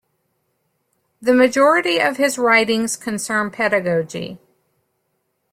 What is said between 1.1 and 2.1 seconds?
The majority